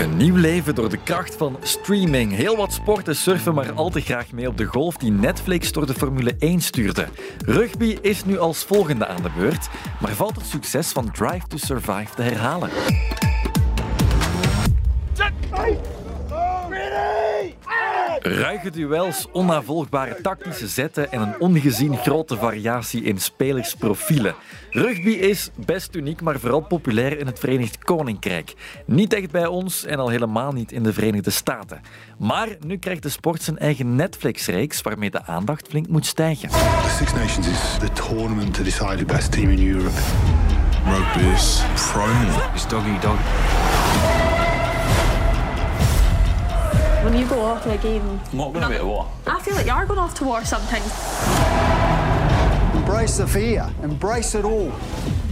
Een 0.00 0.16
nieuw 0.16 0.36
leven 0.36 0.74
door 0.74 0.88
de 0.88 0.96
kracht 0.96 1.36
van 1.36 1.56
streaming. 1.62 2.32
Heel 2.32 2.56
wat 2.56 2.72
sporten 2.72 3.16
surfen 3.16 3.54
maar 3.54 3.72
al 3.72 3.90
te 3.90 4.00
graag 4.00 4.32
mee 4.32 4.48
op 4.48 4.56
de 4.56 4.64
golf 4.64 4.96
die 4.96 5.10
Netflix 5.10 5.72
door 5.72 5.86
de 5.86 5.94
Formule 5.94 6.34
1 6.38 6.60
stuurde. 6.60 7.08
Rugby 7.38 7.98
is 8.00 8.24
nu 8.24 8.38
als 8.38 8.64
volgende 8.64 9.06
aan 9.06 9.22
de 9.22 9.30
beurt, 9.38 9.68
maar 10.00 10.12
valt 10.12 10.36
het 10.36 10.46
succes 10.46 10.92
van 10.92 11.10
Drive 11.10 11.46
to 11.46 11.56
Survive 11.56 12.14
te 12.14 12.22
herhalen? 12.22 12.70
Ruige 18.26 18.70
duels, 18.70 19.26
onnavolgbare 19.32 20.20
tactische 20.22 20.68
zetten 20.68 21.12
en 21.12 21.20
een 21.20 21.40
ongezien 21.40 21.96
grote 21.96 22.36
variatie 22.36 23.02
in 23.02 23.18
spelersprofielen. 23.18 24.34
Rugby 24.70 25.10
is 25.10 25.50
best 25.66 25.94
uniek, 25.94 26.20
maar 26.20 26.38
vooral 26.38 26.60
populair 26.60 27.18
in 27.18 27.26
het 27.26 27.38
Verenigd 27.38 27.78
Koninkrijk. 27.78 28.54
Niet 28.86 29.12
echt 29.12 29.30
bij 29.30 29.46
ons 29.46 29.84
en 29.84 29.98
al 29.98 30.08
helemaal 30.08 30.52
niet 30.52 30.72
in 30.72 30.82
de 30.82 30.92
Verenigde 30.92 31.30
Staten. 31.30 31.80
Maar 32.18 32.48
nu 32.66 32.76
krijgt 32.76 33.02
de 33.02 33.08
sport 33.08 33.42
zijn 33.42 33.58
eigen 33.58 33.96
Netflix-reeks 33.96 34.82
waarmee 34.82 35.10
de 35.10 35.24
aandacht 35.24 35.68
flink 35.68 35.88
moet 35.88 36.06
stijgen. 36.06 36.50
Six 36.98 37.12
Nations 37.12 37.48
is 37.48 37.76
the 37.78 37.92
tournament 37.92 38.54
to 38.54 38.62
decide 38.62 38.96
the 38.96 39.04
best 39.04 39.32
team 39.32 39.50
in 39.50 39.68
Europe. 39.68 40.00
Rugby 40.86 41.24
is 41.34 41.62
primal. 41.92 42.52
It's 42.54 42.68
dog 42.68 42.86
eat 42.86 43.02
dog. 43.02 43.18
When 47.04 47.14
you 47.18 47.26
go 47.28 47.38
off 47.42 47.62
to 47.64 47.70
a 47.70 47.76
game, 47.76 48.18
I'm 48.32 48.38
not 48.38 48.54
going 48.54 48.62
to 48.62 48.68
be 48.70 48.76
at 48.76 48.84
war. 48.86 49.06
I 49.26 49.38
feel 49.42 49.54
like 49.54 49.66
you 49.66 49.72
are 49.72 49.84
going 49.84 49.98
off 49.98 50.14
to 50.14 50.24
war 50.24 50.42
sometimes. 50.42 50.90
Embrace 52.74 53.18
the 53.18 53.26
fear. 53.26 53.70
Embrace 53.82 54.34
it 54.34 54.46
all. 54.46 54.72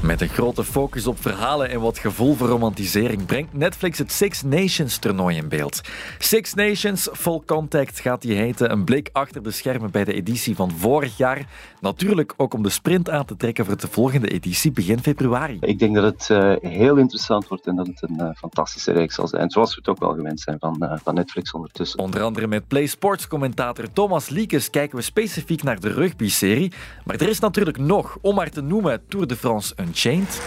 Met 0.03 0.21
een 0.21 0.29
grote 0.29 0.65
focus 0.65 1.07
op 1.07 1.21
verhalen 1.21 1.71
en 1.71 1.81
wat 1.81 1.99
gevoel 1.99 2.35
voor 2.35 2.49
romantisering 2.49 3.27
brengt 3.27 3.53
Netflix 3.53 3.99
het 3.99 4.13
Six 4.13 4.43
Nations 4.43 4.99
toernooi 4.99 5.37
in 5.37 5.49
beeld. 5.49 5.81
Six 6.19 6.55
Nations 6.55 7.09
Full 7.13 7.41
Contact 7.47 8.01
gaat 8.01 8.23
die 8.23 8.35
heten. 8.35 8.73
Een 8.73 8.85
blik 8.85 9.09
achter 9.13 9.43
de 9.43 9.51
schermen 9.51 9.91
bij 9.91 10.05
de 10.05 10.13
editie 10.13 10.57
van 10.57 10.71
vorig 10.71 11.17
jaar. 11.17 11.47
Natuurlijk 11.81 12.35
ook 12.37 12.55
om 12.55 12.63
de 12.63 12.69
sprint 12.69 13.11
aan 13.11 13.25
te 13.25 13.37
trekken 13.37 13.65
voor 13.65 13.77
de 13.77 13.89
volgende 13.89 14.29
editie 14.29 14.73
begin 14.73 14.99
februari. 14.99 15.57
Ik 15.61 15.79
denk 15.79 15.95
dat 15.95 16.05
het 16.05 16.31
eh, 16.31 16.71
heel 16.71 16.97
interessant 16.97 17.49
wordt 17.49 17.67
en 17.67 17.77
dat 17.77 17.87
het 17.87 18.03
een 18.03 18.21
eh, 18.21 18.29
fantastische 18.35 18.93
reeks 18.93 19.15
zal 19.15 19.29
zijn. 19.29 19.51
Zoals 19.51 19.71
we 19.71 19.77
het 19.77 19.89
ook 19.89 19.99
wel 19.99 20.15
gewend 20.15 20.41
zijn 20.41 20.59
van, 20.59 20.77
eh, 20.81 20.99
van 21.03 21.15
Netflix 21.15 21.53
ondertussen. 21.53 21.99
Onder 21.99 22.23
andere 22.23 22.47
met 22.47 22.69
Play 22.69 22.87
Sports 22.87 23.29
commentator 23.29 23.93
Thomas 23.93 24.29
Liekes 24.29 24.71
kijken 24.71 24.97
we 24.97 25.03
specifiek 25.03 25.63
naar 25.63 25.81
de 25.81 25.93
rugby-serie. 25.93 26.73
Maar 27.05 27.17
er 27.17 27.29
is 27.29 27.39
natuurlijk 27.39 27.79
nog, 27.79 28.19
om 28.21 28.35
maar 28.35 28.51
te 28.51 28.61
noemen, 28.61 29.03
Tour 29.09 29.27
de 29.27 29.37
France 29.37 29.75
Unchained 29.93 30.41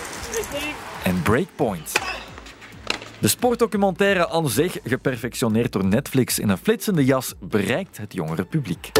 en 1.04 1.22
Breakpoint. 1.22 1.92
De 3.20 3.28
sportdocumentaire 3.28 4.30
aan 4.30 4.50
zich, 4.50 4.78
geperfectioneerd 4.84 5.72
door 5.72 5.86
Netflix 5.86 6.40
in 6.40 6.50
een 6.50 6.58
flitsende 6.58 7.06
jas, 7.06 7.34
bereikt 7.40 7.98
het 7.98 8.14
jongere 8.14 8.46
publiek. 8.46 8.92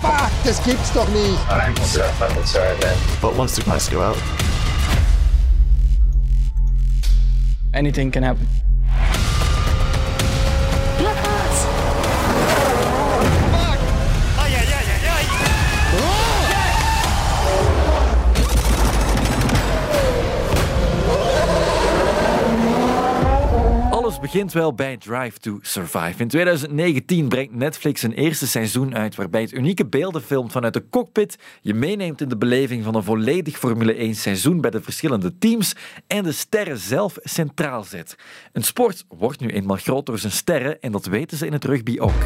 Fuck, 0.00 0.30
das 0.44 0.58
gibt's 0.58 0.92
doch 0.92 1.08
nicht. 1.12 1.38
But 3.20 3.36
once 3.36 3.60
the 3.60 3.90
go 3.90 4.00
out, 4.00 4.16
Anything 7.70 8.12
can 8.12 8.22
happen. 8.22 8.61
Begint 24.22 24.52
wel 24.52 24.74
bij 24.74 24.96
Drive 24.96 25.38
to 25.38 25.58
Survive. 25.60 26.14
In 26.20 26.28
2019 26.28 27.28
brengt 27.28 27.54
Netflix 27.54 28.02
een 28.02 28.12
eerste 28.12 28.46
seizoen 28.46 28.94
uit 28.94 29.14
waarbij 29.14 29.40
het 29.40 29.52
unieke 29.52 29.86
beelden 29.86 30.22
filmt 30.22 30.52
vanuit 30.52 30.72
de 30.72 30.88
cockpit, 30.90 31.38
je 31.60 31.74
meeneemt 31.74 32.20
in 32.20 32.28
de 32.28 32.36
beleving 32.36 32.84
van 32.84 32.94
een 32.94 33.02
volledig 33.02 33.58
Formule 33.58 33.94
1 33.94 34.14
seizoen 34.14 34.60
bij 34.60 34.70
de 34.70 34.82
verschillende 34.82 35.38
teams 35.38 35.74
en 36.06 36.22
de 36.22 36.32
sterren 36.32 36.78
zelf 36.78 37.16
centraal 37.22 37.84
zet. 37.84 38.16
Een 38.52 38.64
sport 38.64 39.04
wordt 39.08 39.40
nu 39.40 39.48
eenmaal 39.48 39.76
groot 39.76 40.06
door 40.06 40.18
zijn 40.18 40.32
sterren 40.32 40.80
en 40.80 40.92
dat 40.92 41.06
weten 41.06 41.36
ze 41.36 41.46
in 41.46 41.52
het 41.52 41.64
rugby 41.64 41.98
ook. 41.98 42.22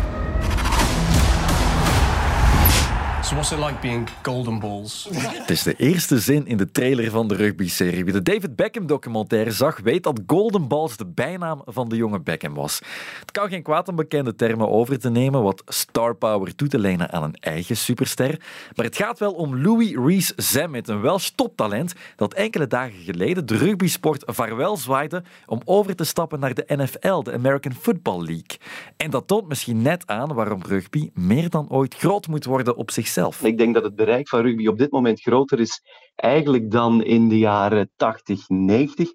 So 3.26 3.34
what's 3.34 3.50
it 3.50 3.58
like 3.58 3.80
being 3.80 4.08
golden 4.22 4.58
balls? 4.58 5.08
Het 5.12 5.50
is 5.50 5.62
de 5.62 5.74
eerste 5.74 6.18
zin 6.18 6.46
in 6.46 6.56
de 6.56 6.70
trailer 6.70 7.10
van 7.10 7.28
de 7.28 7.34
rugby-serie. 7.34 8.04
Wie 8.04 8.12
de 8.12 8.22
David 8.22 8.56
Beckham-documentaire 8.56 9.50
zag, 9.50 9.80
weet 9.80 10.02
dat 10.02 10.20
Golden 10.26 10.68
Balls 10.68 10.96
de 10.96 11.06
bijnaam 11.06 11.62
van 11.64 11.88
de 11.88 11.96
jonge 11.96 12.20
Beckham 12.20 12.54
was. 12.54 12.80
Het 13.20 13.30
kan 13.30 13.48
geen 13.48 13.62
kwaad 13.62 13.88
om 13.88 13.96
bekende 13.96 14.34
termen 14.34 14.68
over 14.68 14.98
te 14.98 15.10
nemen, 15.10 15.42
wat 15.42 15.62
star 15.66 16.14
power 16.14 16.54
toe 16.54 16.68
te 16.68 16.78
lenen 16.78 17.12
aan 17.12 17.22
een 17.22 17.36
eigen 17.40 17.76
superster. 17.76 18.40
Maar 18.74 18.84
het 18.84 18.96
gaat 18.96 19.18
wel 19.18 19.32
om 19.32 19.62
Louis 19.62 19.94
Rees 19.94 20.32
Zammit, 20.36 20.88
een 20.88 21.00
Welsh 21.00 21.28
toptalent 21.34 21.94
dat 22.16 22.34
enkele 22.34 22.66
dagen 22.66 23.00
geleden 23.04 23.46
de 23.46 23.56
rugbysport 23.56 24.22
vaarwel 24.26 24.76
zwaaide 24.76 25.22
om 25.46 25.60
over 25.64 25.96
te 25.96 26.04
stappen 26.04 26.40
naar 26.40 26.54
de 26.54 26.64
NFL, 26.66 27.22
de 27.22 27.32
American 27.32 27.74
Football 27.80 28.24
League. 28.24 28.58
En 28.96 29.10
dat 29.10 29.26
toont 29.26 29.48
misschien 29.48 29.82
net 29.82 30.06
aan 30.06 30.34
waarom 30.34 30.62
rugby 30.62 31.10
meer 31.14 31.50
dan 31.50 31.68
ooit 31.68 31.94
groot 31.94 32.26
moet 32.26 32.44
worden 32.44 32.76
op 32.76 32.90
zichzelf. 32.90 33.14
Ik 33.42 33.58
denk 33.58 33.74
dat 33.74 33.84
het 33.84 33.94
bereik 33.94 34.28
van 34.28 34.40
rugby 34.40 34.66
op 34.66 34.78
dit 34.78 34.90
moment 34.90 35.20
groter 35.20 35.60
is 35.60 35.82
eigenlijk 36.14 36.70
dan 36.70 37.02
in 37.02 37.28
de 37.28 37.38
jaren 37.38 37.90
80, 37.96 38.48
90. 38.48 39.10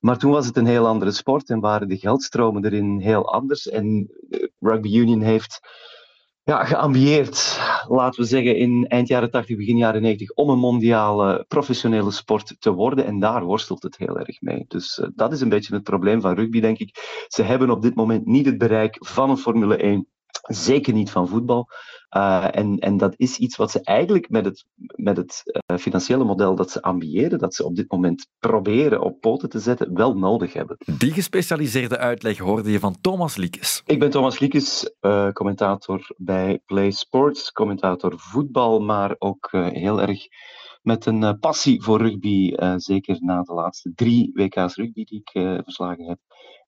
Maar 0.00 0.18
toen 0.18 0.30
was 0.30 0.46
het 0.46 0.56
een 0.56 0.66
heel 0.66 0.86
andere 0.86 1.10
sport 1.10 1.50
en 1.50 1.60
waren 1.60 1.88
de 1.88 1.98
geldstromen 1.98 2.64
erin 2.64 3.00
heel 3.00 3.32
anders. 3.32 3.68
En 3.68 4.10
eh, 4.30 4.46
Rugby 4.58 4.96
Union 4.96 5.20
heeft 5.20 5.60
ja, 6.44 6.64
geambieerd, 6.64 7.60
laten 7.88 8.20
we 8.20 8.26
zeggen, 8.26 8.56
in 8.56 8.86
eind 8.86 9.08
jaren 9.08 9.30
80, 9.30 9.56
begin 9.56 9.76
jaren 9.76 10.02
90, 10.02 10.30
om 10.30 10.50
een 10.50 10.58
mondiale 10.58 11.44
professionele 11.48 12.10
sport 12.10 12.56
te 12.58 12.72
worden. 12.72 13.04
En 13.04 13.18
daar 13.18 13.44
worstelt 13.44 13.82
het 13.82 13.96
heel 13.96 14.18
erg 14.18 14.40
mee. 14.40 14.64
Dus 14.68 14.98
eh, 14.98 15.08
dat 15.14 15.32
is 15.32 15.40
een 15.40 15.48
beetje 15.48 15.74
het 15.74 15.82
probleem 15.82 16.20
van 16.20 16.34
rugby, 16.34 16.60
denk 16.60 16.78
ik. 16.78 17.24
Ze 17.28 17.42
hebben 17.42 17.70
op 17.70 17.82
dit 17.82 17.94
moment 17.94 18.26
niet 18.26 18.46
het 18.46 18.58
bereik 18.58 18.96
van 18.98 19.30
een 19.30 19.36
Formule 19.36 19.76
1. 19.76 20.11
Zeker 20.42 20.92
niet 20.92 21.10
van 21.10 21.28
voetbal. 21.28 21.68
Uh, 22.16 22.46
en, 22.50 22.78
en 22.78 22.96
dat 22.96 23.14
is 23.16 23.38
iets 23.38 23.56
wat 23.56 23.70
ze 23.70 23.80
eigenlijk 23.82 24.30
met 24.30 24.44
het, 24.44 24.64
met 24.94 25.16
het 25.16 25.42
uh, 25.44 25.78
financiële 25.78 26.24
model 26.24 26.54
dat 26.54 26.70
ze 26.70 26.82
ambiëren, 26.82 27.38
dat 27.38 27.54
ze 27.54 27.64
op 27.64 27.76
dit 27.76 27.90
moment 27.90 28.28
proberen 28.38 29.00
op 29.00 29.20
poten 29.20 29.48
te 29.48 29.58
zetten, 29.58 29.94
wel 29.94 30.14
nodig 30.18 30.52
hebben. 30.52 30.76
Die 30.98 31.12
gespecialiseerde 31.12 31.98
uitleg 31.98 32.38
hoorde 32.38 32.70
je 32.70 32.78
van 32.78 32.96
Thomas 33.00 33.36
Liekes. 33.36 33.82
Ik 33.86 33.98
ben 33.98 34.10
Thomas 34.10 34.38
Liekes, 34.38 34.94
uh, 35.00 35.30
commentator 35.30 36.10
bij 36.16 36.60
Play 36.66 36.90
Sports, 36.90 37.52
commentator 37.52 38.14
voetbal, 38.16 38.80
maar 38.80 39.14
ook 39.18 39.48
heel 39.52 40.00
erg 40.00 40.26
met 40.82 41.06
een 41.06 41.38
passie 41.38 41.82
voor 41.82 42.02
rugby, 42.02 42.54
zeker 42.76 43.16
na 43.20 43.42
de 43.42 43.52
laatste 43.52 43.92
drie 43.94 44.30
WK's 44.34 44.74
rugby 44.74 45.04
die 45.04 45.22
ik 45.24 45.30
verslagen 45.64 46.08
heb 46.08 46.18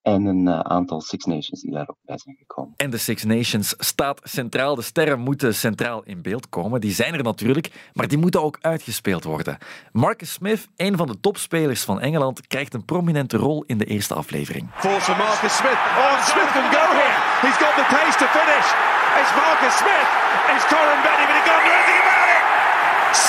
en 0.03 0.25
een 0.25 0.49
aantal 0.49 1.01
Six 1.01 1.25
Nations 1.25 1.61
die 1.61 1.73
daar 1.73 1.89
ook 1.89 1.97
bij 2.03 2.19
zijn 2.19 2.37
gekomen. 2.39 2.73
En 2.77 2.91
de 2.91 2.99
Six 2.99 3.25
Nations 3.25 3.75
staat 3.79 4.21
centraal. 4.23 4.75
De 4.75 4.83
sterren 4.83 5.21
moeten 5.21 5.55
centraal 5.55 6.03
in 6.03 6.23
beeld 6.23 6.49
komen. 6.49 6.81
Die 6.81 6.93
zijn 6.93 7.15
er 7.15 7.23
natuurlijk, 7.23 7.91
maar 7.93 8.09
die 8.09 8.19
moeten 8.19 8.43
ook 8.43 8.59
uitgespeeld 8.61 9.25
worden. 9.25 9.59
Marcus 9.93 10.33
Smith, 10.33 10.69
een 10.77 10.97
van 10.97 11.07
de 11.07 11.21
topspelers 11.21 11.83
van 11.85 12.01
Engeland, 12.01 12.47
krijgt 12.47 12.75
een 12.75 12.85
prominente 12.85 13.37
rol 13.37 13.65
in 13.67 13.79
de 13.79 13.85
eerste 13.85 14.15
aflevering. 14.15 14.71
Force 14.75 15.01
for 15.01 15.17
Marcus 15.17 15.57
Smith. 15.57 15.81
Oh, 16.03 16.25
Smith 16.27 16.51
can 16.53 16.69
go 16.79 16.85
here. 17.01 17.17
He's 17.45 17.59
got 17.65 17.75
the 17.81 17.87
pace 17.95 18.17
to 18.19 18.27
finish. 18.39 18.67
It's 19.21 19.33
Marcus 19.43 19.75
Smith. 19.83 20.09
It's 20.53 20.65
Corin 20.73 21.01
Benny, 21.07 21.25
but 21.29 21.37
he 21.39 21.74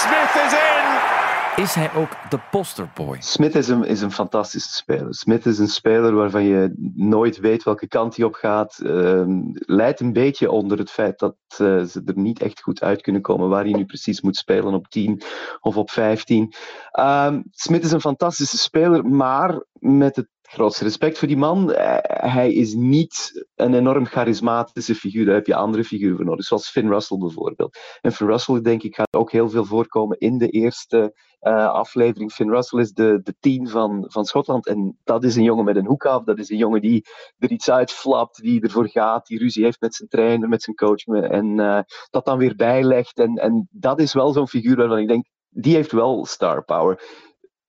Smith 0.06 0.44
is 0.46 0.54
in. 0.54 1.64
Is 1.64 1.74
hij 1.74 1.94
ook 1.94 2.30
de 2.30 2.40
posterboy? 2.52 3.18
Smith 3.20 3.56
is 3.56 3.68
een, 3.68 3.84
is 3.84 4.02
een 4.02 4.12
fantastische 4.12 4.74
speler. 4.74 5.16
Smith 5.16 5.46
is 5.46 5.60
een 5.60 5.68
speler 5.68 6.14
waarvan 6.14 6.44
je 6.44 6.92
nooit 6.96 7.40
weet 7.40 7.64
welke 7.64 7.88
kant 7.88 8.16
hij 8.16 8.26
op 8.26 8.34
gaat. 8.34 8.80
Uh, 8.84 9.24
leidt 9.52 10.00
een 10.00 10.14
beetje 10.14 10.52
onder 10.52 10.78
het 10.78 10.92
feit 10.92 11.20
dat 11.20 11.36
uh, 11.50 11.84
ze 11.84 12.02
er 12.06 12.18
niet 12.18 12.42
echt 12.42 12.62
goed 12.62 12.82
uit 12.82 13.02
kunnen 13.02 13.22
komen 13.22 13.50
waar 13.50 13.64
hij 13.64 13.74
nu 13.74 13.86
precies 13.86 14.22
moet 14.22 14.36
spelen 14.36 14.74
op 14.74 14.88
10 14.88 15.22
of 15.60 15.78
op 15.78 15.92
15. 15.92 16.54
Uh, 17.00 17.38
Smith 17.52 17.84
is 17.84 17.92
een 17.92 18.02
fantastische 18.02 18.58
speler, 18.58 19.06
maar 19.06 19.64
met 19.80 20.16
het 20.16 20.28
grootste 20.46 20.84
respect 20.84 21.18
voor 21.18 21.28
die 21.28 21.38
man. 21.38 21.72
Hij 22.08 22.54
is 22.54 22.74
niet 22.74 23.46
een 23.56 23.74
enorm 23.74 24.06
charismatische 24.06 24.96
figuur. 24.96 25.26
Daar 25.26 25.36
heb 25.36 25.48
je 25.48 25.56
andere 25.56 25.84
figuren 25.84 26.16
voor 26.16 26.26
nodig, 26.26 26.46
zoals 26.46 26.70
Finn 26.70 26.90
Russell 26.90 27.18
bijvoorbeeld. 27.18 27.78
En 28.02 28.12
Finn 28.12 28.30
Russell, 28.30 28.62
denk 28.62 28.84
ik, 28.84 28.96
gaat 28.96 29.16
ook 29.16 29.32
heel 29.32 29.50
veel 29.50 29.66
voorkomen 29.66 30.18
in 30.18 30.38
de 30.38 30.50
eerste 30.50 31.14
uh, 31.42 31.68
aflevering. 31.68 32.32
Finn 32.32 32.50
Russell 32.50 32.80
is 32.80 32.92
de, 32.92 33.20
de 33.24 33.36
tien 33.40 33.68
van, 33.70 34.06
van 34.08 34.26
Schotland. 34.26 34.68
En 34.68 35.00
dat 35.04 35.24
is 35.24 35.36
een 35.36 35.44
jongen 35.44 35.66
met 35.66 35.76
een 35.76 35.86
hoek 35.86 36.06
af. 36.06 36.24
Dat 36.24 36.40
is 36.40 36.50
een 36.50 36.58
jongen 36.58 36.82
die 36.82 37.06
er 37.38 37.52
iets 37.52 37.70
uitflapt, 37.70 38.42
die 38.42 38.62
ervoor 38.62 38.90
gaat, 38.90 39.28
die 39.28 39.40
ruzie 39.40 39.64
heeft 39.64 39.82
met 39.82 39.96
zijn 39.96 40.10
trainer, 40.10 40.50
met 40.50 40.62
zijn 40.62 40.76
coach. 40.76 41.06
En 41.06 41.60
uh, 41.60 41.80
dat 42.10 42.26
dan 42.26 42.38
weer 42.38 42.56
bijlegt. 42.56 43.20
En, 43.20 43.36
en 43.36 43.68
dat 43.72 44.00
is 44.00 44.14
wel 44.14 44.32
zo'n 44.32 44.48
figuur 44.48 44.76
waarvan 44.76 45.00
ik 45.00 45.08
denk, 45.08 45.26
die 45.50 45.76
heeft 45.76 45.92
wel 45.92 46.26
star 46.26 46.64
power. 46.64 47.02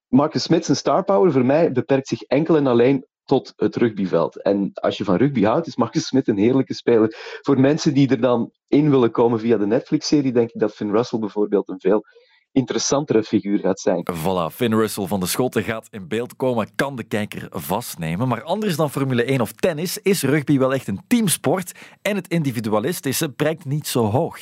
Marcus 0.09 0.43
Smith, 0.43 0.65
zijn 0.65 0.77
star 0.77 1.05
power 1.05 1.33
voor 1.33 1.45
mij 1.45 1.73
beperkt 1.73 2.09
zich 2.09 2.23
enkel 2.23 2.57
en 2.57 2.67
alleen 2.67 3.07
tot 3.25 3.53
het 3.57 3.77
rugbyveld. 3.77 4.43
En 4.43 4.71
als 4.75 4.99
je 4.99 5.05
van 5.05 5.17
rugby 5.17 5.43
houdt, 5.43 5.67
is 5.67 5.77
Marcus 5.77 6.07
Smith 6.07 6.29
een 6.29 6.39
heerlijke 6.39 6.75
speler. 6.75 7.39
Voor 7.41 7.61
mensen 7.61 7.95
die 7.95 8.09
er 8.09 8.21
dan 8.21 8.51
in 8.69 8.91
willen 8.91 9.11
komen 9.11 9.41
via 9.41 9.57
de 9.57 9.67
Netflix-serie, 9.67 10.33
denk 10.33 10.51
ik 10.51 10.61
dat 10.61 10.75
Finn 10.75 10.91
Russell 10.91 11.19
bijvoorbeeld 11.19 11.69
een 11.69 11.81
veel 11.81 12.05
interessantere 12.57 13.23
figuur 13.23 13.59
gaat 13.59 13.81
zijn. 13.81 14.07
Voilà, 14.13 14.55
Finn 14.55 14.75
Russell 14.75 15.07
van 15.07 15.21
de 15.21 15.27
Schotten 15.27 15.63
gaat 15.63 15.89
in 15.91 16.09
beeld 16.09 16.37
komen, 16.37 16.69
kan 16.75 16.97
de 16.97 17.05
kijker 17.05 17.47
vastnemen. 17.51 18.29
Maar 18.29 18.43
anders 18.43 18.77
dan 18.77 18.91
Formule 18.91 19.25
1 19.25 19.41
of 19.41 19.53
tennis 19.53 19.99
is 19.99 20.23
rugby 20.23 20.59
wel 20.59 20.75
echt 20.75 20.89
een 20.89 21.01
teamsport 21.07 21.73
en 22.03 22.17
het 22.17 22.29
individualistische 22.29 23.29
prijkt 23.29 23.65
niet 23.65 23.87
zo 23.87 24.05
hoog. 24.05 24.39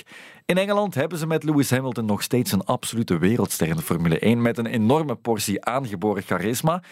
In 0.46 0.58
Engeland 0.58 0.94
hebben 0.94 1.18
ze 1.18 1.26
met 1.26 1.44
Lewis 1.44 1.70
Hamilton 1.70 2.04
nog 2.04 2.22
steeds 2.22 2.52
een 2.52 2.64
absolute 2.64 3.18
wereldster 3.18 3.68
in 3.68 3.76
de 3.76 3.82
Formule 3.82 4.18
1 4.18 4.42
met 4.42 4.58
een 4.58 4.66
enorme 4.66 5.14
portie 5.14 5.64
aangeboren 5.64 6.22
charisma. 6.22 6.82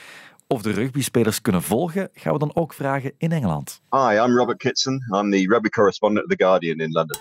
Of 0.46 0.62
de 0.62 0.70
rugbyspelers 0.70 1.40
kunnen 1.40 1.62
volgen, 1.62 2.10
gaan 2.12 2.32
we 2.32 2.38
dan 2.38 2.54
ook 2.54 2.72
vragen 2.72 3.12
in 3.18 3.32
Engeland. 3.32 3.80
Hi, 3.90 4.18
I'm 4.24 4.36
Robert 4.36 4.58
Kitson. 4.58 4.94
I'm 4.94 5.30
the 5.30 5.46
rugby 5.48 5.68
correspondent 5.68 6.24
of 6.24 6.36
The 6.36 6.44
Guardian 6.44 6.78
in 6.78 6.90
London. 6.90 7.18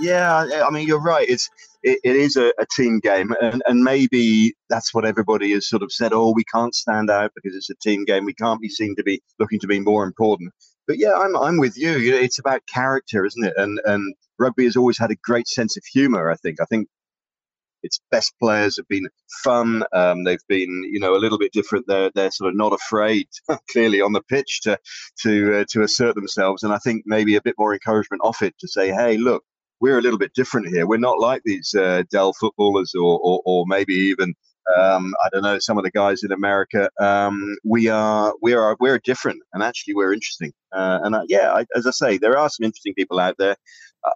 Yeah, 0.00 0.68
I 0.68 0.70
mean, 0.70 0.86
you're 0.86 1.02
right. 1.02 1.28
It's 1.28 1.50
it, 1.84 2.00
it 2.02 2.16
is 2.16 2.36
a, 2.36 2.52
a, 2.58 2.66
team 2.74 2.98
game, 2.98 3.34
and, 3.40 3.62
and 3.66 3.84
maybe 3.84 4.54
that's 4.70 4.94
what 4.94 5.04
everybody 5.04 5.52
has 5.52 5.68
sort 5.68 5.82
of 5.82 5.92
said. 5.92 6.12
Oh, 6.12 6.32
we 6.34 6.44
can't 6.44 6.74
stand 6.74 7.10
out 7.10 7.32
because 7.34 7.54
it's 7.54 7.70
a 7.70 7.74
team 7.76 8.04
game. 8.04 8.24
We 8.24 8.34
can't 8.34 8.60
be 8.60 8.70
seen 8.70 8.96
to 8.96 9.02
be 9.04 9.22
looking 9.38 9.60
to 9.60 9.66
be 9.66 9.80
more 9.80 10.04
important. 10.04 10.52
But 10.86 10.98
yeah, 10.98 11.12
I'm 11.12 11.36
I'm 11.36 11.58
with 11.58 11.76
you. 11.76 11.96
it's 11.98 12.38
about 12.38 12.62
character, 12.66 13.24
isn't 13.24 13.44
it? 13.44 13.54
And 13.56 13.80
and 13.84 14.14
rugby 14.38 14.64
has 14.64 14.76
always 14.76 14.98
had 14.98 15.10
a 15.10 15.16
great 15.16 15.46
sense 15.46 15.76
of 15.76 15.84
humour. 15.84 16.30
I 16.30 16.36
think. 16.36 16.60
I 16.60 16.64
think 16.64 16.88
its 17.82 18.00
best 18.10 18.32
players 18.40 18.78
have 18.78 18.88
been 18.88 19.06
fun. 19.44 19.84
Um, 19.92 20.24
they've 20.24 20.46
been, 20.48 20.88
you 20.90 20.98
know, 20.98 21.14
a 21.14 21.20
little 21.20 21.38
bit 21.38 21.52
different. 21.52 21.86
They're 21.86 22.10
they're 22.14 22.30
sort 22.30 22.48
of 22.48 22.56
not 22.56 22.72
afraid, 22.72 23.28
clearly 23.70 24.00
on 24.00 24.12
the 24.12 24.22
pitch 24.22 24.62
to 24.62 24.78
to 25.22 25.60
uh, 25.60 25.64
to 25.70 25.82
assert 25.82 26.14
themselves. 26.14 26.62
And 26.62 26.72
I 26.72 26.78
think 26.78 27.04
maybe 27.06 27.36
a 27.36 27.42
bit 27.42 27.56
more 27.58 27.74
encouragement 27.74 28.22
off 28.24 28.42
it 28.42 28.54
to 28.60 28.68
say, 28.68 28.88
hey, 28.90 29.18
look, 29.18 29.44
we're 29.84 29.98
a 29.98 30.00
little 30.00 30.18
bit 30.18 30.32
different 30.32 30.66
here. 30.68 30.86
We're 30.86 30.96
not 30.96 31.20
like 31.20 31.42
these 31.44 31.74
uh, 31.74 32.04
Dell 32.10 32.32
footballers 32.32 32.94
or, 32.94 33.20
or, 33.22 33.42
or 33.44 33.66
maybe 33.66 33.92
even 33.92 34.32
um, 34.78 35.14
I 35.22 35.28
don't 35.30 35.42
know 35.42 35.58
some 35.58 35.76
of 35.76 35.84
the 35.84 35.90
guys 35.90 36.22
in 36.22 36.32
America. 36.32 36.88
Um, 36.98 37.54
we 37.64 37.88
are 37.88 38.32
we 38.40 38.54
are 38.54 38.78
we're 38.80 38.98
different, 38.98 39.42
and 39.52 39.62
actually 39.62 39.94
we're 39.94 40.14
interesting. 40.14 40.54
Uh, 40.72 41.00
and 41.02 41.14
uh, 41.14 41.24
yeah, 41.28 41.52
I, 41.52 41.66
as 41.76 41.86
I 41.86 41.90
say, 41.90 42.16
there 42.16 42.38
are 42.38 42.48
some 42.48 42.64
interesting 42.64 42.94
people 42.94 43.20
out 43.20 43.36
there. 43.38 43.56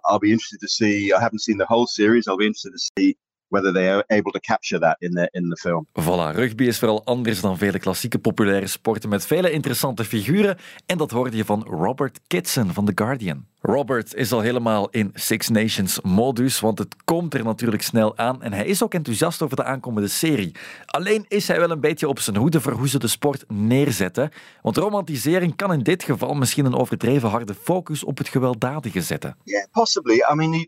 I'll 0.05 0.17
be 0.17 0.31
interested 0.31 0.59
to 0.61 0.67
see. 0.67 1.13
I 1.13 1.21
haven't 1.21 1.43
seen 1.43 1.59
the 1.59 1.67
whole 1.67 1.85
series. 1.85 2.27
I'll 2.27 2.35
be 2.35 2.47
interested 2.47 2.71
to 2.71 2.89
see 2.97 3.15
whether 3.49 3.73
they 3.73 3.89
are 3.89 4.03
able 4.07 4.31
to 4.31 4.39
capture 4.39 4.79
that 4.79 4.95
in 4.99 5.11
the, 5.11 5.27
in 5.31 5.49
the 5.49 5.55
film. 5.55 5.87
Voilà, 5.93 6.31
rugby 6.35 6.63
is 6.63 6.79
vooral 6.79 7.05
anders 7.05 7.41
dan 7.41 7.57
vele 7.57 7.79
klassieke 7.79 8.19
populaire 8.19 8.67
sporten 8.67 9.09
met 9.09 9.25
vele 9.25 9.51
interessante 9.51 10.05
figuren. 10.05 10.57
En 10.85 10.97
dat 10.97 11.11
hoorde 11.11 11.37
je 11.37 11.45
van 11.45 11.63
Robert 11.63 12.19
Kitson 12.27 12.73
van 12.73 12.85
The 12.85 12.91
Guardian. 12.95 13.47
Robert 13.61 14.15
is 14.15 14.31
al 14.31 14.39
helemaal 14.39 14.89
in 14.89 15.11
Six 15.13 15.49
Nations 15.49 16.01
modus, 16.01 16.59
want 16.59 16.79
het 16.79 16.95
komt 17.03 17.33
er 17.33 17.43
natuurlijk 17.43 17.81
snel 17.81 18.17
aan 18.17 18.43
en 18.43 18.53
hij 18.53 18.65
is 18.65 18.83
ook 18.83 18.93
enthousiast 18.93 19.41
over 19.41 19.55
de 19.55 19.63
aankomende 19.63 20.07
serie. 20.07 20.55
Alleen 20.85 21.25
is 21.27 21.47
hij 21.47 21.59
wel 21.59 21.71
een 21.71 21.79
beetje 21.79 22.07
op 22.07 22.19
zijn 22.19 22.35
hoede 22.35 22.61
voor 22.61 22.71
hoe 22.71 22.89
ze 22.89 22.99
de 22.99 23.07
sport 23.07 23.43
neerzetten, 23.47 24.31
want 24.61 24.77
romantisering 24.77 25.55
kan 25.55 25.73
in 25.73 25.83
dit 25.83 26.03
geval 26.03 26.33
misschien 26.33 26.65
een 26.65 26.75
overdreven 26.75 27.29
harde 27.29 27.53
focus 27.53 28.03
op 28.03 28.17
het 28.17 28.27
gewelddadige 28.27 29.01
zetten. 29.01 29.35
Yeah, 29.43 29.65
possibly. 29.71 30.15
I 30.31 30.35
mean, 30.35 30.67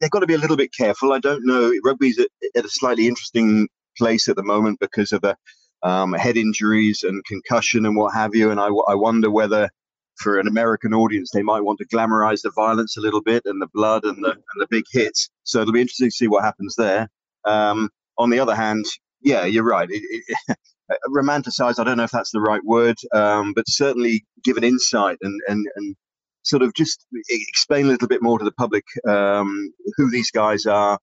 they've 0.00 0.10
got 0.10 0.20
to 0.20 0.26
be 0.26 0.34
a 0.34 0.38
little 0.38 0.56
bit 0.56 0.72
careful. 0.74 1.12
I 1.12 1.18
don't 1.20 1.46
know. 1.46 1.72
Rugby's 1.84 2.18
at 2.18 2.64
a 2.64 2.68
slightly 2.68 3.08
interesting 3.08 3.68
place 3.98 4.28
at 4.28 4.36
the 4.36 4.44
moment 4.44 4.80
because 4.80 5.12
of 5.12 5.22
the 5.22 5.36
um, 5.82 6.14
head 6.14 6.36
injuries 6.36 7.02
and 7.04 7.24
concussion 7.26 7.86
and 7.86 7.96
what 7.96 8.14
have 8.14 8.34
you, 8.34 8.50
and 8.50 8.60
I, 8.60 8.68
I 8.88 8.94
wonder 8.94 9.30
whether 9.30 9.70
for 10.16 10.38
an 10.38 10.48
American 10.48 10.94
audience, 10.94 11.30
they 11.32 11.42
might 11.42 11.62
want 11.62 11.78
to 11.80 11.86
glamorize 11.88 12.42
the 12.42 12.52
violence 12.54 12.96
a 12.96 13.00
little 13.00 13.22
bit 13.22 13.42
and 13.46 13.60
the 13.60 13.68
blood 13.74 14.04
and 14.04 14.24
the 14.24 14.30
and 14.32 14.60
the 14.60 14.66
big 14.70 14.84
hits. 14.92 15.30
So 15.44 15.60
it'll 15.60 15.72
be 15.74 15.80
interesting 15.80 16.08
to 16.08 16.16
see 16.16 16.28
what 16.28 16.44
happens 16.44 16.74
there. 16.76 17.08
Um, 17.44 17.90
on 18.18 18.30
the 18.30 18.40
other 18.40 18.54
hand, 18.54 18.86
yeah, 19.22 19.44
you're 19.44 19.64
right. 19.64 19.88
It, 19.90 20.02
it, 20.48 20.58
romanticize, 21.08 21.78
I 21.78 21.84
don't 21.84 21.96
know 21.96 22.04
if 22.04 22.10
that's 22.10 22.30
the 22.32 22.40
right 22.40 22.64
word, 22.64 22.96
um, 23.14 23.52
but 23.54 23.68
certainly 23.68 24.24
give 24.44 24.56
an 24.56 24.64
insight 24.64 25.18
and, 25.22 25.40
and, 25.48 25.66
and 25.76 25.96
sort 26.44 26.62
of 26.62 26.74
just 26.74 27.06
explain 27.28 27.86
a 27.86 27.88
little 27.88 28.08
bit 28.08 28.22
more 28.22 28.38
to 28.38 28.44
the 28.44 28.52
public 28.52 28.84
um, 29.08 29.72
who 29.96 30.10
these 30.10 30.30
guys 30.30 30.66
are. 30.66 30.98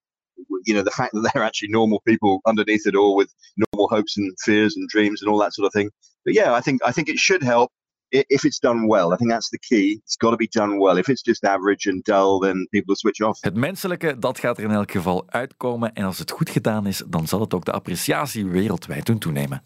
You 0.64 0.74
know, 0.74 0.82
the 0.82 0.90
fact 0.90 1.12
that 1.12 1.30
they're 1.34 1.44
actually 1.44 1.68
normal 1.68 2.00
people 2.06 2.40
underneath 2.46 2.86
it 2.86 2.96
all 2.96 3.16
with 3.16 3.32
normal 3.72 3.88
hopes 3.88 4.16
and 4.16 4.32
fears 4.40 4.76
and 4.76 4.88
dreams 4.88 5.22
and 5.22 5.30
all 5.30 5.38
that 5.38 5.54
sort 5.54 5.66
of 5.66 5.72
thing. 5.72 5.90
But 6.24 6.34
yeah, 6.34 6.54
I 6.54 6.60
think 6.60 6.80
I 6.84 6.92
think 6.92 7.08
it 7.08 7.18
should 7.18 7.42
help 7.42 7.70
if 8.12 8.44
it's 8.44 8.58
done 8.58 8.86
well. 8.86 9.12
I 9.12 9.16
think 9.16 9.30
that's 9.30 9.50
the 9.50 9.58
key. 9.58 10.00
It's 10.04 10.16
got 10.16 10.30
to 10.30 10.36
be 10.36 10.48
done 10.48 10.78
well. 10.78 10.98
If 10.98 11.08
it's 11.08 11.22
just 11.22 11.44
average 11.44 11.88
and 11.88 12.04
dull, 12.04 12.40
then 12.40 12.68
people 12.70 12.94
switch 12.94 13.20
off. 13.22 13.38
Het 13.40 13.56
menselijke, 13.56 14.18
dat 14.18 14.38
gaat 14.38 14.58
er 14.58 14.64
in 14.64 14.70
elk 14.70 14.90
geval 14.90 15.24
uitkomen. 15.26 15.94
En 15.94 16.04
als 16.04 16.18
het 16.18 16.30
goed 16.30 16.50
gedaan 16.50 16.86
is, 16.86 17.02
dan 17.06 17.26
zal 17.26 17.40
het 17.40 17.54
ook 17.54 17.64
de 17.64 17.72
appreciatie 17.72 18.46
wereldwijd 18.46 19.06
doen 19.06 19.18
toenemen. 19.18 19.60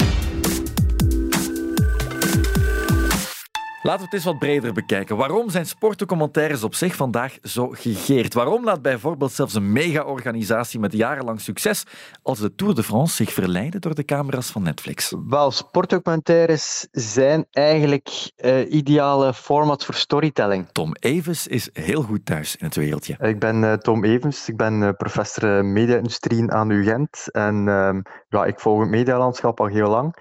Laten 3.86 4.00
we 4.00 4.04
het 4.04 4.14
eens 4.14 4.24
wat 4.24 4.38
breder 4.38 4.72
bekijken. 4.72 5.16
Waarom 5.16 5.50
zijn 5.50 5.66
sportdocumentaires 5.66 6.62
op 6.64 6.74
zich 6.74 6.94
vandaag 6.94 7.38
zo 7.42 7.68
gegeerd? 7.68 8.34
Waarom 8.34 8.64
laat 8.64 8.82
bijvoorbeeld 8.82 9.32
zelfs 9.32 9.54
een 9.54 9.72
mega-organisatie 9.72 10.80
met 10.80 10.92
jarenlang 10.92 11.40
succes 11.40 11.84
als 12.22 12.38
de 12.38 12.54
Tour 12.54 12.74
de 12.74 12.82
France 12.82 13.14
zich 13.14 13.32
verleiden 13.32 13.80
door 13.80 13.94
de 13.94 14.04
camera's 14.04 14.50
van 14.50 14.62
Netflix? 14.62 15.14
Wel, 15.28 15.50
sportdocumentaires 15.50 16.86
zijn 16.90 17.46
eigenlijk 17.50 18.30
uh, 18.36 18.72
ideale 18.72 19.34
format 19.34 19.84
voor 19.84 19.94
storytelling. 19.94 20.68
Tom 20.72 20.94
Evans 21.00 21.46
is 21.46 21.70
heel 21.72 22.02
goed 22.02 22.26
thuis 22.26 22.56
in 22.56 22.66
het 22.66 22.76
wereldje. 22.76 23.16
Ik 23.20 23.38
ben 23.38 23.62
uh, 23.62 23.72
Tom 23.72 24.04
Evans, 24.04 24.48
ik 24.48 24.56
ben 24.56 24.82
uh, 24.82 24.88
professor 24.96 25.64
media-industrie 25.64 26.50
aan 26.50 26.70
UGent 26.70 27.30
en 27.30 27.68
ehm, 27.68 28.00
ja, 28.28 28.44
ik 28.44 28.60
volg 28.60 28.80
het 28.80 28.90
medialandschap 28.90 29.60
al 29.60 29.66
heel 29.66 29.88
lang. 29.88 30.16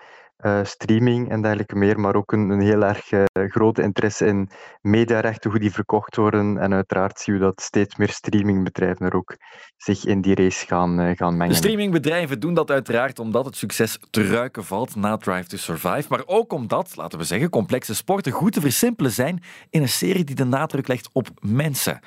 Uh, 0.45 0.59
streaming 0.63 1.29
en 1.29 1.41
dergelijke 1.41 1.75
meer, 1.75 1.99
maar 1.99 2.15
ook 2.15 2.31
een, 2.31 2.49
een 2.49 2.61
heel 2.61 2.83
erg 2.83 3.11
uh, 3.11 3.23
grote 3.33 3.81
interesse 3.81 4.25
in 4.25 4.49
mediarechten, 4.81 5.49
hoe 5.49 5.59
die 5.59 5.71
verkocht 5.71 6.15
worden. 6.15 6.57
En 6.57 6.73
uiteraard 6.73 7.19
zien 7.19 7.35
we 7.35 7.41
dat 7.41 7.61
steeds 7.61 7.95
meer 7.95 8.09
streamingbedrijven 8.09 9.05
er 9.05 9.15
ook 9.15 9.37
zich 9.77 10.05
in 10.05 10.21
die 10.21 10.35
race 10.35 10.65
gaan, 10.65 11.01
uh, 11.01 11.15
gaan 11.15 11.37
mengen. 11.37 11.55
Streamingbedrijven 11.55 12.39
doen 12.39 12.53
dat 12.53 12.71
uiteraard 12.71 13.19
omdat 13.19 13.45
het 13.45 13.55
succes 13.55 13.99
te 14.09 14.27
ruiken 14.27 14.65
valt 14.65 14.95
na 14.95 15.17
Drive 15.17 15.47
to 15.47 15.57
Survive, 15.57 16.05
maar 16.09 16.23
ook 16.25 16.53
omdat, 16.53 16.95
laten 16.95 17.19
we 17.19 17.25
zeggen, 17.25 17.49
complexe 17.49 17.95
sporten 17.95 18.31
goed 18.31 18.53
te 18.53 18.61
versimpelen 18.61 19.11
zijn 19.11 19.43
in 19.69 19.81
een 19.81 19.89
serie 19.89 20.23
die 20.23 20.35
de 20.35 20.45
nadruk 20.45 20.87
legt 20.87 21.09
op 21.13 21.27
mensen. 21.41 21.99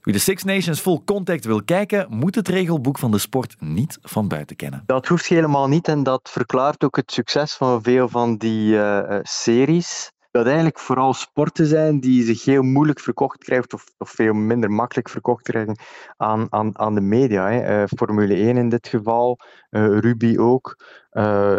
Wie 0.00 0.12
de 0.12 0.20
Six 0.20 0.44
Nations 0.44 0.80
Full 0.80 1.00
Contact 1.04 1.44
wil 1.44 1.64
kijken, 1.64 2.06
moet 2.10 2.34
het 2.34 2.48
regelboek 2.48 2.98
van 2.98 3.10
de 3.10 3.18
sport 3.18 3.56
niet 3.58 3.98
van 4.02 4.28
buiten 4.28 4.56
kennen. 4.56 4.82
Dat 4.86 5.06
hoeft 5.06 5.26
helemaal 5.26 5.68
niet 5.68 5.88
en 5.88 6.02
dat 6.02 6.30
verklaart 6.32 6.84
ook 6.84 6.96
het 6.96 7.12
succes 7.12 7.54
van 7.54 7.82
veel 7.82 8.08
van 8.08 8.36
die 8.36 8.74
uh, 8.74 9.18
series. 9.22 10.12
Dat 10.30 10.46
eigenlijk 10.46 10.78
vooral 10.78 11.14
sporten 11.14 11.66
zijn 11.66 12.00
die 12.00 12.24
zich 12.24 12.44
heel 12.44 12.62
moeilijk 12.62 13.00
verkocht 13.00 13.44
krijgen 13.44 13.72
of, 13.72 13.84
of 13.98 14.10
veel 14.10 14.32
minder 14.32 14.70
makkelijk 14.70 15.08
verkocht 15.08 15.42
krijgen 15.42 15.78
aan, 16.16 16.46
aan, 16.50 16.78
aan 16.78 16.94
de 16.94 17.00
media. 17.00 17.50
Hè. 17.50 17.82
Uh, 17.82 17.86
Formule 17.96 18.34
1 18.34 18.56
in 18.56 18.68
dit 18.68 18.88
geval, 18.88 19.38
uh, 19.70 19.98
Ruby 19.98 20.38
ook. 20.38 20.84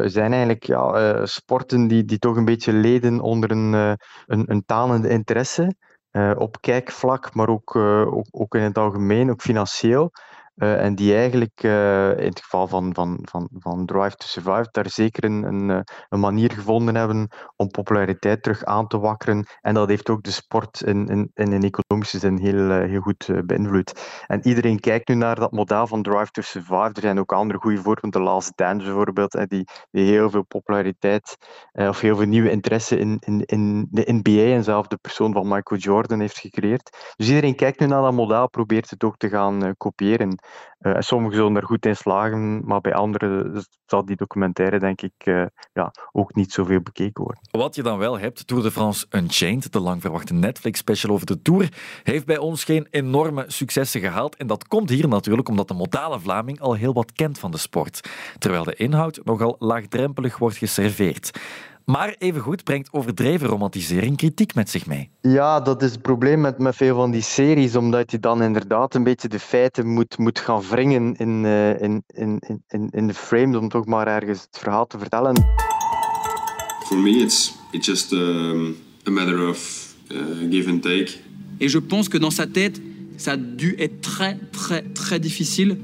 zijn 0.05 0.31
eigenlijk 0.31 0.63
ja, 0.63 1.25
sporten 1.25 1.87
die, 1.87 2.05
die 2.05 2.19
toch 2.19 2.35
een 2.35 2.45
beetje 2.45 2.73
leden 2.73 3.19
onder 3.19 3.51
een, 3.51 3.73
een, 4.25 4.51
een 4.51 4.63
talende 4.65 5.09
interesse. 5.09 5.75
Uh, 6.11 6.31
op 6.37 6.61
kijkvlak, 6.61 7.33
maar 7.33 7.49
ook, 7.49 7.75
uh, 7.75 8.13
ook, 8.13 8.27
ook, 8.31 8.55
in 8.55 8.61
het 8.61 8.77
algemeen, 8.77 9.29
ook 9.29 9.41
financieel. 9.41 10.11
Uh, 10.61 10.83
en 10.83 10.95
die 10.95 11.15
eigenlijk 11.15 11.63
uh, 11.63 12.09
in 12.09 12.25
het 12.25 12.39
geval 12.39 12.67
van, 12.67 12.93
van, 12.93 13.19
van, 13.21 13.49
van 13.53 13.85
Drive 13.85 14.15
to 14.15 14.25
Survive 14.27 14.67
daar 14.71 14.89
zeker 14.89 15.23
een, 15.23 15.43
een, 15.43 15.85
een, 16.09 16.19
manier 16.19 16.51
gevonden 16.51 16.95
hebben 16.95 17.27
om 17.55 17.67
populariteit 17.67 18.43
terug 18.43 18.63
aan 18.63 18.87
te 18.87 18.99
wakkeren. 18.99 19.45
En 19.61 19.73
dat 19.73 19.89
heeft 19.89 20.09
ook 20.09 20.23
de 20.23 20.31
sport 20.31 20.81
in, 20.81 21.07
in, 21.07 21.31
in 21.33 21.51
een 21.51 21.63
economische 21.63 22.19
zin 22.19 22.37
heel, 22.37 22.69
heel 22.69 23.01
goed 23.01 23.29
beïnvloed. 23.45 24.23
En 24.27 24.47
iedereen 24.47 24.79
kijkt 24.79 25.07
nu 25.07 25.15
naar 25.15 25.35
dat 25.35 25.51
model 25.51 25.87
van 25.87 26.01
Drive 26.01 26.31
to 26.31 26.41
Survive. 26.41 26.89
Er 26.93 27.01
zijn 27.01 27.19
ook 27.19 27.33
andere 27.33 27.59
goede 27.59 27.81
voorbeelden, 27.81 28.21
de 28.21 28.27
Last 28.29 28.57
Dance 28.57 28.85
bijvoorbeeld, 28.85 29.49
die, 29.49 29.67
die 29.91 30.05
heel 30.05 30.29
veel 30.29 30.43
populariteit 30.43 31.37
of 31.71 31.99
heel 31.99 32.15
veel 32.15 32.27
nieuwe 32.27 32.51
interesse 32.51 32.99
in, 32.99 33.17
in, 33.19 33.45
in 33.45 33.87
de 33.91 34.03
NBA 34.05 34.53
en 34.55 34.63
zelf 34.63 34.87
de 34.87 34.97
persoon 34.97 35.33
van 35.33 35.47
Michael 35.47 35.79
Jordan 35.79 36.19
heeft 36.19 36.39
gecreëerd. 36.39 37.13
Dus 37.15 37.27
iedereen 37.27 37.55
kijkt 37.55 37.79
nu 37.79 37.85
naar 37.85 38.01
dat 38.01 38.13
model, 38.13 38.49
probeert 38.49 38.89
het 38.89 39.03
ook 39.03 39.17
te 39.17 39.29
gaan 39.29 39.75
kopiëren. 39.77 40.39
Uh, 40.81 40.95
sommigen 40.99 41.37
zullen 41.37 41.55
er 41.55 41.65
goed 41.65 41.85
in 41.85 41.95
slagen, 41.95 42.65
maar 42.65 42.81
bij 42.81 42.93
anderen 42.93 43.63
zal 43.85 44.05
die 44.05 44.15
documentaire 44.15 44.79
denk 44.79 45.01
ik 45.01 45.13
uh, 45.23 45.45
ja, 45.73 45.91
ook 46.11 46.35
niet 46.35 46.51
zoveel 46.51 46.81
bekeken 46.81 47.23
worden. 47.23 47.41
Wat 47.51 47.75
je 47.75 47.83
dan 47.83 47.97
wel 47.97 48.19
hebt, 48.19 48.47
Tour 48.47 48.63
de 48.63 48.71
France 48.71 49.05
Unchained, 49.09 49.73
de 49.73 49.79
lang 49.79 50.01
verwachte 50.01 50.33
Netflix-special 50.33 51.13
over 51.13 51.25
de 51.25 51.41
Tour, 51.41 51.69
heeft 52.03 52.25
bij 52.25 52.37
ons 52.37 52.63
geen 52.63 52.87
enorme 52.89 53.43
successen 53.47 54.01
gehaald. 54.01 54.35
En 54.35 54.47
dat 54.47 54.67
komt 54.67 54.89
hier 54.89 55.07
natuurlijk 55.07 55.49
omdat 55.49 55.67
de 55.67 55.73
modale 55.73 56.19
Vlaming 56.19 56.59
al 56.59 56.73
heel 56.73 56.93
wat 56.93 57.11
kent 57.11 57.39
van 57.39 57.51
de 57.51 57.57
sport, 57.57 58.09
terwijl 58.37 58.63
de 58.63 58.75
inhoud 58.75 59.19
nogal 59.23 59.55
laagdrempelig 59.59 60.37
wordt 60.37 60.57
geserveerd. 60.57 61.39
Maar 61.91 62.15
evengoed 62.17 62.63
brengt 62.63 62.93
overdreven 62.93 63.47
romantisering 63.47 64.17
kritiek 64.17 64.55
met 64.55 64.69
zich 64.69 64.85
mee. 64.85 65.09
Ja, 65.21 65.59
dat 65.59 65.81
is 65.81 65.91
het 65.91 66.01
probleem 66.01 66.41
met, 66.41 66.57
met 66.57 66.75
veel 66.75 66.95
van 66.95 67.11
die 67.11 67.21
series, 67.21 67.75
omdat 67.75 68.11
je 68.11 68.19
dan 68.19 68.41
inderdaad 68.41 68.95
een 68.95 69.03
beetje 69.03 69.27
de 69.27 69.39
feiten 69.39 69.87
moet, 69.87 70.17
moet 70.17 70.39
gaan 70.39 70.61
wringen 70.69 71.15
in, 71.15 71.43
uh, 71.43 71.81
in, 71.81 72.03
in, 72.07 72.41
in, 72.67 72.89
in 72.91 73.07
de 73.07 73.13
frame, 73.13 73.59
om 73.59 73.69
toch 73.69 73.85
maar 73.85 74.07
ergens 74.07 74.41
het 74.41 74.57
verhaal 74.59 74.87
te 74.87 74.97
vertellen. 74.97 75.35
For 76.85 76.97
me, 76.97 77.09
it's, 77.09 77.53
it's 77.71 77.87
just 77.87 78.11
um, 78.11 78.75
a 79.07 79.09
matter 79.09 79.47
of 79.47 79.93
uh, 80.11 80.17
give 80.51 80.69
and 80.69 80.81
take. 80.81 81.19
Et 81.57 81.71
je 81.71 81.79
pense 81.79 82.09
que 82.09 82.19
dans 82.19 82.35
sa 82.35 82.45
tête, 82.47 82.81
ça 83.17 83.31
a 83.31 83.37
dû 83.37 83.75
être 83.77 84.01
très, 84.01 84.37
très, 84.51 84.83
très 84.93 85.21
difficile. 85.21 85.77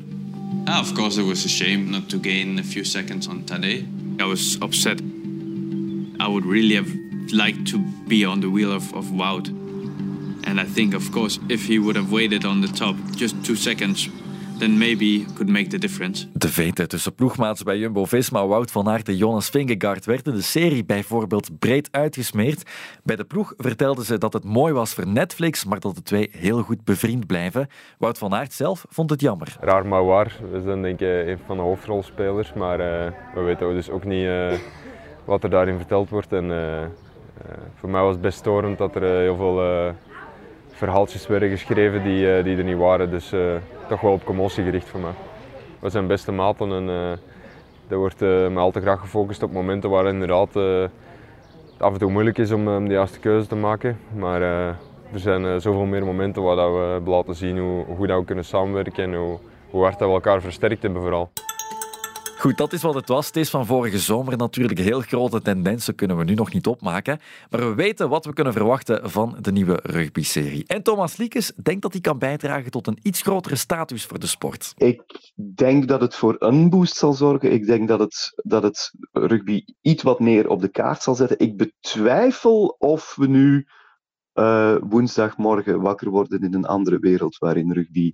Ah, 0.66 0.80
of 0.80 0.94
course, 0.94 1.20
it 1.20 1.26
was 1.26 1.46
a 1.46 1.50
shame 1.50 1.90
not 1.90 2.08
to 2.08 2.18
gain 2.22 2.60
a 2.60 2.64
few 2.64 2.86
seconds 2.86 3.28
on 3.28 3.44
Tadej. 3.46 3.86
I 4.20 4.24
was 4.24 4.58
upset. 4.62 5.02
I 6.28 6.30
would 6.30 6.46
really 6.46 6.76
have 6.76 6.90
liked 7.32 7.66
to 7.72 7.80
be 8.08 8.28
on 8.28 8.40
the 8.40 8.52
wheel 8.52 8.76
of, 8.76 8.94
of 8.94 9.06
Wout. 9.12 9.48
And 10.44 10.60
I 10.60 10.66
think, 10.74 10.94
of 10.94 11.12
course, 11.12 11.40
if 11.48 11.68
he 11.68 11.80
would 11.80 11.96
have 11.96 12.12
waited 12.12 12.46
on 12.46 12.62
the 12.62 12.72
top 12.72 12.96
just 13.16 13.44
two 13.44 13.56
seconds, 13.56 14.10
then 14.58 14.78
maybe 14.78 15.26
could 15.34 15.50
make 15.50 15.68
the 15.68 15.78
difference. 15.78 16.28
De 16.34 16.50
veten 16.50 16.88
tussen 16.88 17.16
ploegmaats 17.16 17.64
bij 17.64 17.78
Jumbo-Visma, 17.78 18.48
Wout 18.48 18.72
van 18.72 18.90
Aert 18.90 19.08
en 19.08 19.16
Jonas 19.16 19.50
Vingegaard 19.50 20.06
werden 20.06 20.34
de 20.34 20.42
serie 20.42 20.86
bijvoorbeeld 20.86 21.60
breed 21.60 21.88
uitgesmeerd. 21.92 22.70
Bij 23.04 23.16
de 23.16 23.26
ploeg 23.26 23.54
vertelden 23.58 24.06
ze 24.06 24.18
dat 24.18 24.34
het 24.34 24.44
mooi 24.44 24.74
was 24.74 24.94
voor 24.94 25.08
Netflix, 25.08 25.66
maar 25.66 25.80
dat 25.80 25.96
de 25.96 26.04
twee 26.04 26.30
heel 26.32 26.62
goed 26.62 26.84
bevriend 26.84 27.28
blijven. 27.28 27.68
Wout 27.98 28.18
van 28.18 28.34
Aert 28.34 28.54
zelf 28.54 28.86
vond 28.90 29.10
het 29.10 29.22
jammer. 29.22 29.58
Raar 29.60 29.86
maar 29.86 30.06
waar. 30.06 30.40
We 30.52 30.62
zijn 30.62 30.82
denk 30.82 31.00
ik 31.00 31.28
een 31.28 31.40
van 31.46 31.58
de 31.58 31.64
hoofdrolspelers, 31.64 32.54
maar 32.54 32.80
uh, 32.80 33.12
we 33.36 33.42
weten 33.42 33.74
dus 33.74 33.90
ook 33.90 34.06
niet 34.06 34.24
uh, 34.24 34.54
wat 35.28 35.44
er 35.44 35.50
daarin 35.50 35.78
verteld 35.78 36.10
wordt. 36.10 36.34
En, 36.34 36.50
uh, 36.50 36.58
voor 37.76 37.90
mij 37.90 38.02
was 38.02 38.12
het 38.12 38.22
best 38.22 38.38
storend 38.38 38.78
dat 38.78 38.96
er 38.96 39.04
heel 39.04 39.36
veel 39.36 39.94
verhaaltjes 40.70 41.28
werden 41.28 41.50
geschreven 41.50 42.04
die, 42.04 42.44
die 42.44 42.58
er 42.58 42.64
niet 42.64 42.78
waren. 42.78 43.10
Dus 43.10 43.34
toch 43.88 44.02
wel 44.02 44.12
op 44.12 44.26
commotie 44.26 44.64
gericht 44.64 44.90
voor 44.90 45.00
mij. 45.00 45.14
We 45.80 45.90
zijn 45.90 46.08
beste 46.08 46.32
maten 46.32 46.72
en 46.72 46.84
uh, 46.84 47.12
er 47.88 47.98
wordt 47.98 48.22
uh, 48.22 48.48
me 48.48 48.60
al 48.60 48.72
te 48.72 48.82
graag 48.82 49.00
gefocust 49.00 49.44
op 49.44 49.52
momenten 49.52 49.90
waar 49.90 50.08
inderdaad 50.08 50.56
uh, 50.56 50.82
het 50.82 51.82
af 51.82 51.94
en 51.94 52.00
toe 52.00 52.12
moeilijk 52.12 52.38
is 52.38 52.52
om 52.52 52.88
de 52.88 52.94
juiste 52.94 53.20
keuze 53.20 53.48
te 53.48 53.56
maken. 53.56 54.00
Maar 54.16 54.42
er 54.42 54.76
zijn 55.20 55.62
zoveel 55.62 55.86
meer 55.86 56.06
momenten 56.06 56.44
waar 56.44 56.56
dat 56.56 56.72
we 56.72 57.02
laten 57.06 57.36
zien 57.36 57.58
hoe, 57.58 57.86
hoe 57.86 58.08
dat 58.08 58.20
we 58.20 58.26
kunnen 58.26 58.46
samenwerken 58.46 59.04
en 59.04 59.14
hoe, 59.14 59.38
hoe 59.70 59.84
hard 59.84 60.00
dat 60.00 60.08
we 60.08 60.14
elkaar 60.14 60.42
versterkt 60.42 60.82
hebben 60.82 61.02
vooral. 61.02 61.30
Goed, 62.48 62.58
dat 62.58 62.74
is 62.74 62.82
wat 62.82 62.94
het 62.94 63.08
was. 63.08 63.28
Het 63.28 63.36
is 63.36 63.50
van 63.50 63.66
vorige 63.66 64.00
zomer 64.00 64.38
natuurlijk. 64.38 64.80
Heel 64.80 65.02
grote 65.02 65.42
tendensen 65.42 65.96
kunnen 65.96 66.18
we 66.18 66.24
nu 66.24 66.34
nog 66.34 66.54
niet 66.54 66.68
opmaken. 66.68 67.20
Maar 67.50 67.60
we 67.60 67.76
weten 67.76 68.10
wat 68.10 68.26
we 68.26 68.34
kunnen 68.34 68.54
verwachten 68.54 69.10
van 69.10 69.38
de 69.42 69.52
nieuwe 69.52 69.80
rugby-serie. 69.84 70.64
En 70.68 70.84
Thomas 70.84 71.18
Liekes 71.18 71.52
denkt 71.64 71.82
dat 71.82 71.92
hij 71.92 72.02
kan 72.02 72.18
bijdragen 72.18 72.72
tot 72.72 72.88
een 72.88 73.00
iets 73.02 73.22
grotere 73.22 73.56
status 73.56 74.06
voor 74.06 74.20
de 74.20 74.28
sport. 74.28 74.74
Ik 74.78 75.04
denk 75.56 75.88
dat 75.88 76.02
het 76.02 76.16
voor 76.16 76.36
een 76.40 76.70
boost 76.70 76.96
zal 76.96 77.14
zorgen. 77.14 77.52
Ik 77.52 77.66
denk 77.66 77.88
dat 77.88 78.00
het, 78.00 78.34
dat 78.36 78.64
het 78.64 78.92
rugby 79.12 79.64
iets 79.82 80.04
wat 80.04 80.20
meer 80.20 80.50
op 80.50 80.62
de 80.62 80.70
kaart 80.70 81.04
zal 81.04 81.16
zetten. 81.16 81.40
Ik 81.40 81.58
betwijfel 81.58 82.76
of 82.78 83.16
we 83.16 83.28
nu 83.28 83.68
uh, 84.34 84.76
woensdagmorgen 84.90 85.82
wakker 85.82 86.10
worden 86.10 86.42
in 86.42 86.54
een 86.54 86.66
andere 86.66 87.00
wereld 87.00 87.38
waarin 87.38 87.72
rugby 87.72 88.14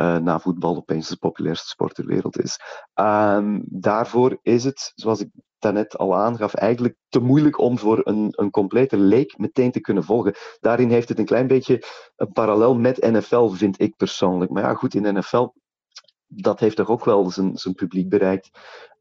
uh, 0.00 0.16
na 0.16 0.40
voetbal 0.40 0.76
opeens 0.76 1.08
de 1.08 1.16
populairste 1.16 1.68
sport 1.68 1.94
ter 1.94 2.06
wereld 2.06 2.38
is. 2.38 2.60
Um, 2.94 3.62
daarvoor 3.66 4.38
is 4.42 4.64
het, 4.64 4.92
zoals 4.94 5.20
ik 5.20 5.30
daarnet 5.58 5.98
al 5.98 6.16
aangaf, 6.16 6.54
eigenlijk 6.54 6.96
te 7.08 7.20
moeilijk 7.20 7.58
om 7.58 7.78
voor 7.78 8.00
een, 8.04 8.28
een 8.30 8.50
complete 8.50 8.96
leek 8.96 9.38
meteen 9.38 9.70
te 9.70 9.80
kunnen 9.80 10.04
volgen. 10.04 10.34
Daarin 10.60 10.90
heeft 10.90 11.08
het 11.08 11.18
een 11.18 11.24
klein 11.24 11.46
beetje 11.46 11.82
een 12.16 12.32
parallel 12.32 12.74
met 12.74 13.10
NFL, 13.10 13.48
vind 13.48 13.80
ik 13.80 13.96
persoonlijk. 13.96 14.50
Maar 14.50 14.62
ja, 14.62 14.74
goed, 14.74 14.94
in 14.94 15.14
NFL 15.14 15.48
dat 16.32 16.60
heeft 16.60 16.76
toch 16.76 16.88
ook 16.88 17.04
wel 17.04 17.30
zijn, 17.30 17.56
zijn 17.58 17.74
publiek 17.74 18.08
bereikt. 18.08 18.50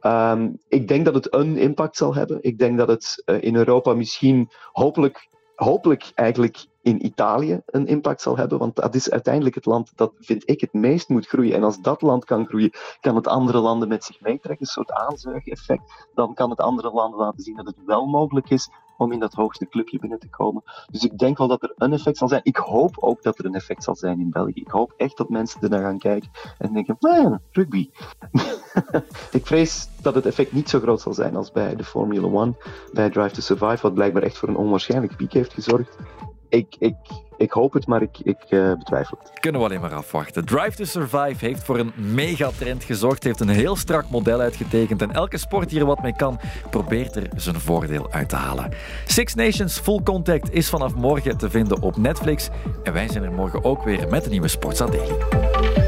Um, 0.01 0.57
ik 0.67 0.87
denk 0.87 1.05
dat 1.05 1.13
het 1.13 1.33
een 1.33 1.57
impact 1.57 1.97
zal 1.97 2.15
hebben. 2.15 2.37
Ik 2.41 2.57
denk 2.57 2.77
dat 2.77 2.87
het 2.87 3.23
uh, 3.25 3.41
in 3.41 3.55
Europa 3.55 3.93
misschien 3.93 4.49
hopelijk, 4.71 5.29
hopelijk 5.55 6.11
eigenlijk 6.15 6.65
in 6.89 7.05
Italië 7.05 7.61
een 7.65 7.87
impact 7.87 8.21
zal 8.21 8.37
hebben. 8.37 8.57
Want 8.57 8.75
dat 8.75 8.95
is 8.95 9.09
uiteindelijk 9.09 9.55
het 9.55 9.65
land 9.65 9.91
dat, 9.95 10.11
vind 10.19 10.49
ik, 10.49 10.61
het 10.61 10.73
meest 10.73 11.09
moet 11.09 11.27
groeien. 11.27 11.55
En 11.55 11.63
als 11.63 11.81
dat 11.81 12.01
land 12.01 12.25
kan 12.25 12.45
groeien, 12.45 12.71
kan 12.99 13.15
het 13.15 13.27
andere 13.27 13.59
landen 13.59 13.87
met 13.87 14.03
zich 14.03 14.21
meetrekken. 14.21 14.65
Een 14.65 14.71
soort 14.71 14.91
aanzuigeffect. 14.91 16.07
Dan 16.13 16.33
kan 16.33 16.49
het 16.49 16.59
andere 16.59 16.91
landen 16.91 17.19
laten 17.19 17.43
zien 17.43 17.55
dat 17.55 17.65
het 17.65 17.85
wel 17.85 18.05
mogelijk 18.05 18.49
is 18.49 18.69
om 18.97 19.11
in 19.11 19.19
dat 19.19 19.33
hoogste 19.33 19.67
clubje 19.67 19.99
binnen 19.99 20.19
te 20.19 20.29
komen. 20.29 20.63
Dus 20.91 21.03
ik 21.03 21.17
denk 21.17 21.37
wel 21.37 21.47
dat 21.47 21.63
er 21.63 21.73
een 21.77 21.93
effect 21.93 22.17
zal 22.17 22.27
zijn. 22.27 22.41
Ik 22.43 22.55
hoop 22.55 22.97
ook 22.99 23.23
dat 23.23 23.39
er 23.39 23.45
een 23.45 23.55
effect 23.55 23.83
zal 23.83 23.95
zijn 23.95 24.19
in 24.19 24.29
België. 24.29 24.51
Ik 24.61 24.67
hoop 24.67 24.93
echt 24.97 25.17
dat 25.17 25.29
mensen 25.29 25.61
er 25.61 25.69
naar 25.69 25.81
gaan 25.81 25.97
kijken 25.97 26.29
en 26.57 26.73
denken, 26.73 26.95
nou 26.99 27.37
rugby. 27.51 27.89
ik 29.31 29.45
vrees 29.45 29.89
dat 30.01 30.15
het 30.15 30.25
effect 30.25 30.51
niet 30.51 30.69
zo 30.69 30.79
groot 30.79 31.01
zal 31.01 31.13
zijn 31.13 31.35
als 31.35 31.51
bij 31.51 31.75
de 31.75 31.83
Formula 31.83 32.27
One, 32.27 32.53
bij 32.93 33.09
Drive 33.09 33.35
to 33.35 33.41
Survive, 33.41 33.81
wat 33.81 33.93
blijkbaar 33.93 34.23
echt 34.23 34.37
voor 34.37 34.49
een 34.49 34.57
onwaarschijnlijk 34.57 35.15
piek 35.15 35.33
heeft 35.33 35.53
gezorgd 35.53 35.97
ik, 36.49 36.75
ik, 36.79 36.95
ik 37.37 37.51
hoop 37.51 37.73
het, 37.73 37.87
maar 37.87 38.01
ik, 38.01 38.17
ik 38.23 38.37
uh, 38.49 38.73
betwijfel 38.73 39.17
het. 39.21 39.39
Kunnen 39.39 39.61
we 39.61 39.67
alleen 39.67 39.81
maar 39.81 39.93
afwachten. 39.93 40.45
Drive 40.45 40.75
to 40.75 40.83
Survive 40.83 41.45
heeft 41.45 41.63
voor 41.63 41.79
een 41.79 41.91
megatrend 41.95 42.83
gezorgd, 42.83 43.23
heeft 43.23 43.39
een 43.39 43.49
heel 43.49 43.75
strak 43.75 44.09
model 44.09 44.39
uitgetekend 44.39 45.01
en 45.01 45.11
elke 45.11 45.37
sport 45.37 45.69
die 45.69 45.79
er 45.79 45.85
wat 45.85 46.01
mee 46.01 46.15
kan, 46.15 46.39
probeert 46.69 47.15
er 47.15 47.29
zijn 47.35 47.59
voordeel 47.59 48.11
uit 48.11 48.29
te 48.29 48.35
halen. 48.35 48.71
Six 49.05 49.33
Nations 49.33 49.79
Full 49.79 50.01
Contact 50.03 50.53
is 50.53 50.69
vanaf 50.69 50.95
morgen 50.95 51.37
te 51.37 51.49
vinden 51.49 51.81
op 51.81 51.97
Netflix 51.97 52.49
en 52.83 52.93
wij 52.93 53.07
zijn 53.07 53.23
er 53.23 53.31
morgen 53.31 53.63
ook 53.63 53.83
weer 53.83 54.07
met 54.09 54.25
een 54.25 54.31
nieuwe 54.31 54.47
Sportsa 54.47 54.85
Daily. 54.85 55.78